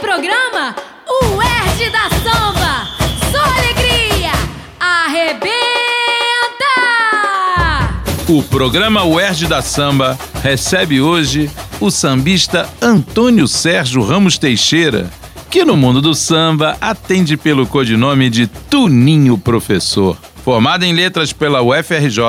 [0.00, 0.74] programa
[1.08, 2.88] O Erd da Samba.
[3.30, 4.32] Só alegria!
[4.78, 5.56] Arrebenta!
[8.28, 15.10] O programa UERJ da Samba recebe hoje o sambista Antônio Sérgio Ramos Teixeira,
[15.50, 20.16] que no mundo do samba atende pelo codinome de Tuninho Professor.
[20.44, 22.20] Formado em letras pela UFRJ,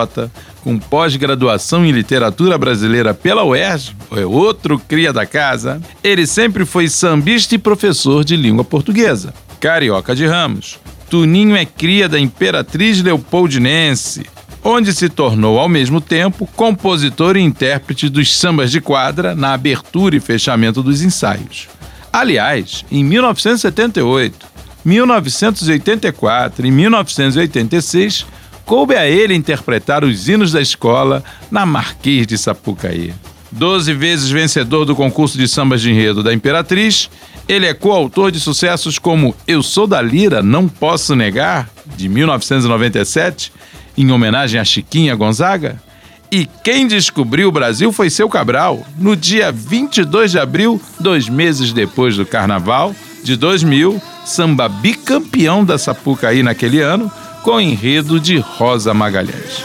[0.63, 6.87] com pós-graduação em literatura brasileira pela UERJ, é outro cria da casa, ele sempre foi
[6.87, 9.33] sambista e professor de língua portuguesa.
[9.59, 10.79] Carioca de Ramos.
[11.09, 14.25] Tuninho é cria da Imperatriz Leopoldinense,
[14.63, 20.15] onde se tornou ao mesmo tempo compositor e intérprete dos sambas de quadra na abertura
[20.15, 21.69] e fechamento dos ensaios.
[22.11, 24.45] Aliás, em 1978,
[24.83, 28.25] 1984 e 1986,
[28.67, 33.13] coube a ele interpretar os hinos da escola na Marquês de Sapucaí.
[33.49, 37.09] Doze vezes vencedor do concurso de sambas de enredo da Imperatriz,
[37.47, 43.53] ele é coautor de sucessos como Eu Sou da Lira, Não Posso Negar, de 1997,
[43.97, 45.81] em homenagem a Chiquinha Gonzaga,
[46.29, 51.71] e Quem Descobriu o Brasil foi Seu Cabral, no dia 22 de abril, dois meses
[51.71, 57.09] depois do Carnaval de 2000, samba bicampeão da Sapucaí naquele ano,
[57.43, 59.63] com enredo de Rosa Magalhães.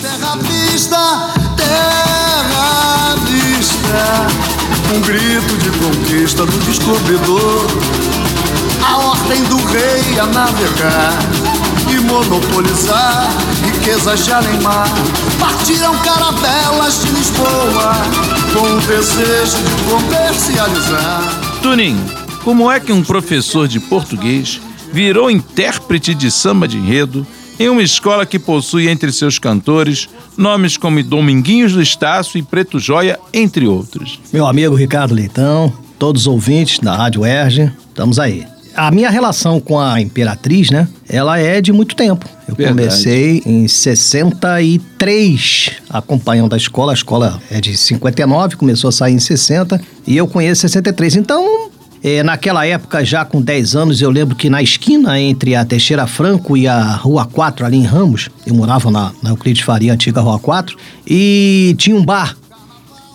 [0.00, 0.96] Terra vista,
[1.56, 4.26] terra vista,
[4.94, 7.66] um grito de conquista do descobridor.
[8.86, 11.18] A ordem do rei a navegar
[11.90, 13.28] e monopolizar
[13.64, 14.88] riquezas de além-mar.
[15.38, 17.94] Partiram caravelas de Lisboa
[18.52, 21.22] com o desejo de comercializar.
[21.62, 22.04] Tuninho,
[22.42, 24.60] como é que um professor de português
[24.94, 27.26] virou intérprete de samba de enredo
[27.58, 32.78] em uma escola que possui entre seus cantores nomes como Dominguinhos do Estácio e Preto
[32.78, 34.20] Joia, entre outros.
[34.32, 38.46] Meu amigo Ricardo Leitão, todos os ouvintes da Rádio Erge, estamos aí.
[38.72, 40.86] A minha relação com a Imperatriz, né?
[41.08, 42.28] Ela é de muito tempo.
[42.46, 42.78] Eu Verdade.
[42.78, 46.92] comecei em 63 acompanhando a escola.
[46.92, 51.16] A escola é de 59, começou a sair em 60 e eu conheço 63.
[51.16, 51.72] Então,
[52.04, 56.06] é, naquela época, já com 10 anos, eu lembro que na esquina entre a Teixeira
[56.06, 60.20] Franco e a Rua 4, ali em Ramos, eu morava na, na Euclides Faria, antiga
[60.20, 60.76] Rua 4,
[61.06, 62.36] e tinha um bar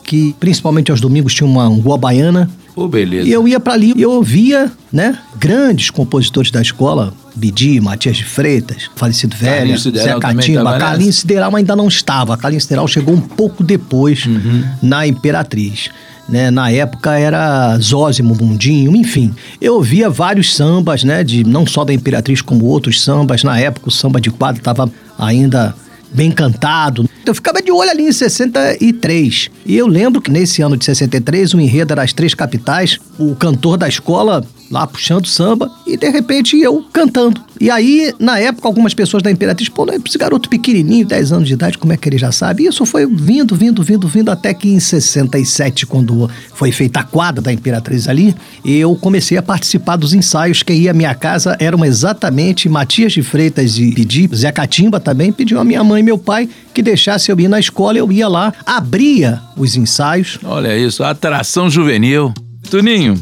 [0.03, 2.49] que, principalmente aos domingos, tinha uma rua baiana.
[2.75, 3.29] Ô, beleza.
[3.29, 8.17] E eu ia para ali e eu ouvia, né, grandes compositores da escola, Bidi, Matias
[8.17, 10.79] de Freitas, falecido velho, Zé Catimba?
[10.79, 12.35] Carlinhos Sideral ainda não estava.
[12.35, 14.63] Carlinhos Sideral chegou um pouco depois Uhum.
[14.81, 15.89] na Imperatriz.
[16.29, 19.33] Né, na época era Zózimo Mundinho, enfim.
[19.59, 21.23] Eu ouvia vários sambas, né?
[21.23, 23.43] De, não só da Imperatriz, como outros sambas.
[23.43, 25.73] Na época o samba de quadro estava ainda
[26.11, 27.09] bem cantado.
[27.25, 29.49] Eu ficava de olho ali em 63.
[29.65, 33.35] E eu lembro que nesse ano de 63, o enredo era as três capitais, o
[33.35, 37.41] cantor da escola lá puxando samba e de repente eu cantando.
[37.59, 41.55] E aí, na época, algumas pessoas da Imperatriz, pô, esse garoto pequenininho, 10 anos de
[41.55, 42.63] idade, como é que ele já sabe?
[42.63, 47.03] E isso foi vindo, vindo, vindo, vindo, até que em 67, quando foi feita a
[47.03, 51.57] quadra da Imperatriz ali, eu comecei a participar dos ensaios, que aí a minha casa
[51.59, 56.03] eram exatamente Matias de Freitas e Pedi, Zé Catimba também, pediu a minha mãe e
[56.03, 60.77] meu pai que deixasse eu ir na escola, eu ia lá, abria os ensaios, Olha
[60.77, 62.33] isso, atração juvenil.
[62.69, 63.21] Tuninho,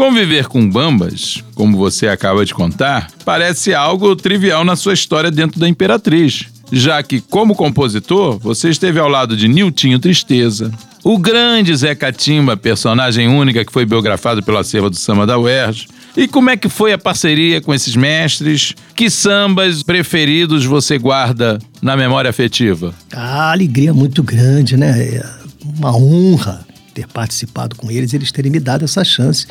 [0.00, 5.60] conviver com bambas, como você acaba de contar, parece algo trivial na sua história dentro
[5.60, 10.72] da Imperatriz, já que, como compositor, você esteve ao lado de Niltinho Tristeza,
[11.04, 15.86] o grande Zé Catimba, personagem única que foi biografado pelo acervo do samba da UERJ.
[16.16, 18.74] E como é que foi a parceria com esses mestres?
[18.96, 22.94] Que sambas preferidos você guarda na memória afetiva?
[23.12, 24.98] A alegria muito grande, né?
[24.98, 25.30] É
[25.62, 29.46] uma honra ter participado com eles, eles terem me dado essa chance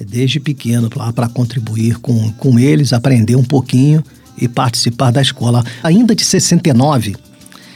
[0.00, 4.02] desde pequeno para contribuir com, com eles, aprender um pouquinho
[4.36, 5.64] e participar da escola.
[5.82, 7.14] Ainda de 69,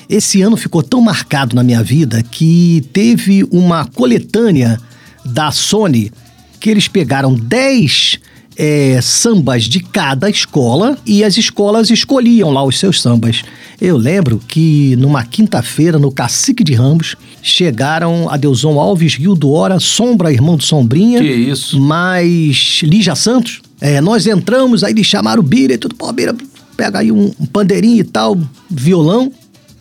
[0.09, 4.81] esse ano ficou tão marcado na minha vida que teve uma coletânea
[5.25, 6.11] da Sony
[6.59, 8.19] que eles pegaram 10
[8.59, 13.45] é, sambas de cada escola e as escolas escolhiam lá os seus sambas.
[13.81, 20.33] Eu lembro que numa quinta-feira, no Cacique de Ramos, chegaram Adeuson Alves, Guildo Hora, Sombra,
[20.33, 21.21] irmão do Sombrinha.
[21.21, 21.78] Que isso?
[21.78, 23.60] Mais Lígia Santos.
[23.81, 25.95] É, nós entramos, aí eles chamaram o Bira e tudo.
[25.95, 26.34] Pô, Bira,
[26.77, 28.37] pega aí um, um pandeirinho e tal,
[28.69, 29.31] violão.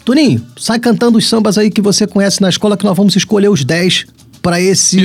[0.05, 3.49] Toninho, sai cantando os sambas aí que você conhece na escola que nós vamos escolher
[3.49, 4.05] os 10
[4.47, 4.97] para esse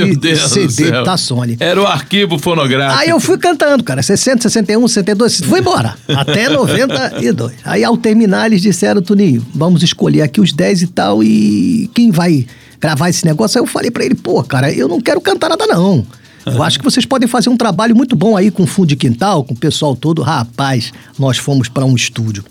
[0.49, 1.57] CD da Sony.
[1.59, 3.01] Era o arquivo fonográfico.
[3.01, 7.53] Aí eu fui cantando, cara, 60, 61, 62, fui embora, até 92.
[7.65, 12.13] Aí ao terminar eles disseram, Toninho, vamos escolher aqui os 10 e tal, e quem
[12.13, 12.47] vai
[12.81, 13.59] gravar esse negócio?
[13.59, 16.07] Aí eu falei pra ele, pô, cara, eu não quero cantar nada não.
[16.47, 19.43] Eu acho que vocês podem fazer um trabalho muito bom aí com fundo de quintal,
[19.43, 20.23] com o pessoal todo.
[20.23, 22.45] Rapaz, nós fomos para um estúdio.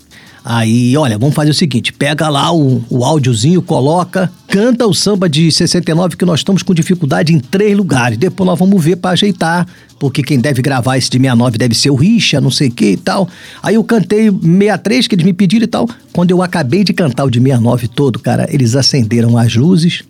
[0.44, 5.28] Aí, olha, vamos fazer o seguinte: pega lá o, o áudiozinho, coloca, canta o samba
[5.28, 8.18] de 69, que nós estamos com dificuldade em três lugares.
[8.18, 9.66] Depois nós vamos ver para ajeitar,
[10.00, 12.92] porque quem deve gravar esse de 69 deve ser o Richa, não sei o que
[12.92, 13.28] e tal.
[13.62, 15.88] Aí eu cantei 63, que eles me pediram e tal.
[16.12, 20.02] Quando eu acabei de cantar o de 69 todo, cara, eles acenderam as luzes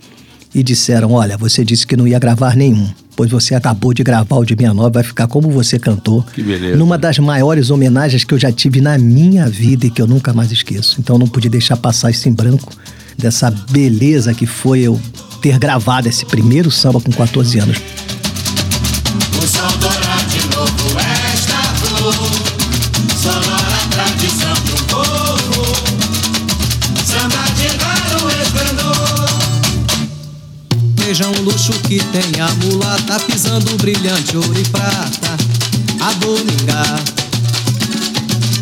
[0.54, 4.36] e disseram: Olha, você disse que não ia gravar nenhum, pois você acabou de gravar
[4.36, 6.24] o de 69, vai ficar como você cantou.
[6.34, 6.76] Que beleza.
[6.76, 10.32] Numa das maiores homenagens que eu já tive na minha vida e que eu nunca
[10.32, 11.00] mais esqueço.
[11.00, 12.72] Então eu não podia deixar passar isso em branco,
[13.16, 15.00] dessa beleza que foi eu
[15.40, 17.78] ter gravado esse primeiro samba com 14 anos.
[31.20, 35.36] Um luxo que tem a mulata pisando brilhante ouro e prata
[36.00, 37.00] a domingar.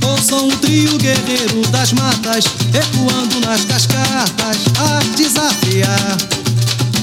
[0.04, 2.44] Ouçam um trio guerreiro das matas
[2.74, 6.16] ecoando nas cascatas a desafiar.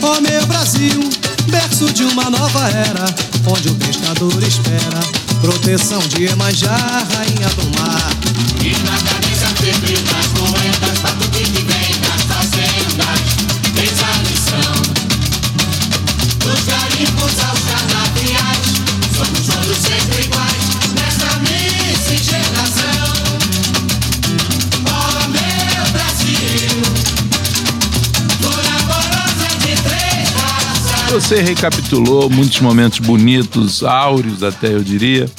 [0.02, 1.10] Ó meu Brasil,
[1.50, 3.06] berço de uma nova era,
[3.50, 8.12] onde o pescador espera proteção de Iemanjá, rainha do mar.
[8.62, 11.37] E na cabeça febril das moedas Batuque
[31.09, 35.30] Você recapitulou muitos momentos bonitos, áureos até eu diria.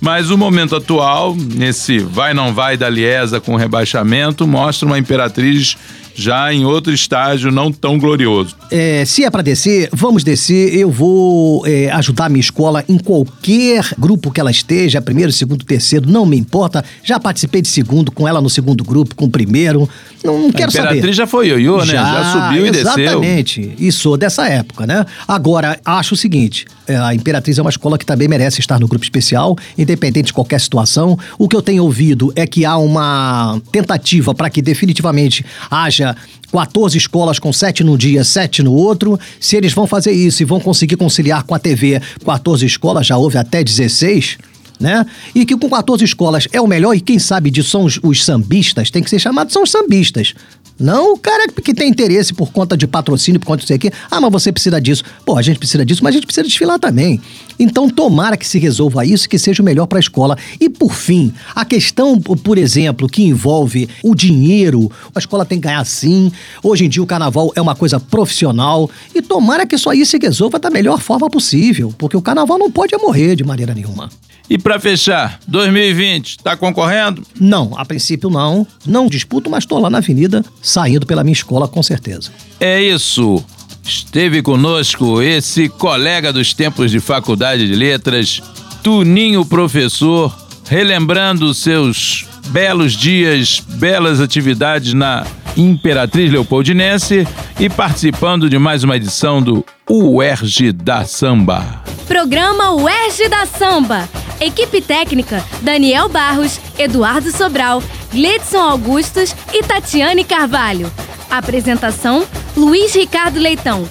[0.00, 5.78] Mas o momento atual, nesse vai não vai da Liesa com rebaixamento, mostra uma imperatriz
[6.14, 8.54] já em outro estágio não tão glorioso.
[8.76, 10.74] É, se é para descer, vamos descer.
[10.74, 15.64] Eu vou é, ajudar a minha escola em qualquer grupo que ela esteja, primeiro, segundo,
[15.64, 16.84] terceiro, não me importa.
[17.04, 19.88] Já participei de segundo com ela no segundo grupo, com o primeiro.
[20.24, 20.88] Não, não A quero saber.
[20.88, 21.92] imperatriz já foi ioiô, né?
[21.92, 22.98] Já subiu e desceu.
[22.98, 23.74] Exatamente.
[23.78, 25.06] E sou dessa época, né?
[25.28, 28.88] Agora, acho o seguinte: é, a Imperatriz é uma escola que também merece estar no
[28.88, 31.16] grupo especial, independente de qualquer situação.
[31.38, 36.16] O que eu tenho ouvido é que há uma tentativa para que definitivamente haja
[36.54, 39.18] 14 escolas com 7 num dia, 7 no outro.
[39.40, 43.16] Se eles vão fazer isso e vão conseguir conciliar com a TV 14 escolas, já
[43.16, 44.38] houve até 16
[44.84, 45.06] né?
[45.34, 48.22] E que com 14 escolas é o melhor, e quem sabe disso são os, os
[48.22, 50.34] sambistas, tem que ser chamados são os sambistas.
[50.78, 53.92] Não o cara que tem interesse por conta de patrocínio, por conta disso aqui.
[54.10, 55.04] Ah, mas você precisa disso.
[55.24, 57.20] Pô, a gente precisa disso, mas a gente precisa desfilar também.
[57.58, 60.36] Então, tomara que se resolva isso que seja o melhor para a escola.
[60.60, 64.90] E, por fim, a questão, por exemplo, que envolve o dinheiro.
[65.14, 66.32] A escola tem que ganhar sim.
[66.60, 68.90] Hoje em dia, o carnaval é uma coisa profissional.
[69.14, 71.94] E tomara que isso aí se resolva da melhor forma possível.
[71.96, 74.10] Porque o carnaval não pode morrer de maneira nenhuma.
[74.48, 77.22] E pra fechar, 2020, tá concorrendo?
[77.40, 78.66] Não, a princípio não.
[78.86, 82.30] Não disputo, mas tô lá na avenida, saindo pela minha escola com certeza.
[82.60, 83.42] É isso.
[83.82, 88.42] Esteve conosco esse colega dos tempos de faculdade de letras,
[88.82, 90.34] Tuninho Professor,
[90.68, 95.26] relembrando seus belos dias, belas atividades na
[95.56, 97.26] Imperatriz Leopoldinense
[97.58, 101.82] e participando de mais uma edição do UERJ da Samba.
[102.06, 104.08] Programa UERJ da Samba.
[104.40, 110.92] Equipe técnica: Daniel Barros, Eduardo Sobral, Gledson Augustos e Tatiane Carvalho.
[111.30, 112.26] Apresentação:
[112.56, 113.88] Luiz Ricardo Leitão.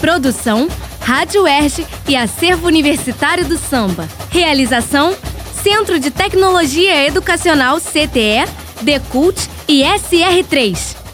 [0.00, 0.68] Produção:
[1.00, 4.08] Rádio UERJ e Acervo Universitário do Samba.
[4.30, 5.14] Realização:
[5.62, 8.46] Centro de Tecnologia Educacional CTE,
[8.82, 11.05] Decult e SR3.